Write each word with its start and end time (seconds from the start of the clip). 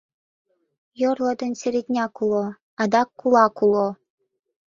Йорло 1.01 1.31
ден 1.41 1.53
середняк 1.61 2.13
уло, 2.23 2.45
адак 2.81 3.09
кулак 3.19 3.55
уло. 3.65 3.87